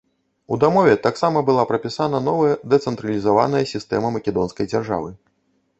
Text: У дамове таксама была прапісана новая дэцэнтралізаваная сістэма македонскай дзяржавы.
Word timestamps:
У 0.47 0.55
дамове 0.63 0.93
таксама 1.07 1.43
была 1.49 1.65
прапісана 1.73 2.23
новая 2.29 2.55
дэцэнтралізаваная 2.75 3.65
сістэма 3.75 4.07
македонскай 4.19 4.65
дзяржавы. 4.75 5.09